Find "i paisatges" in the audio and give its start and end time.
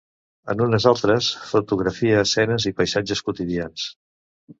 2.71-3.21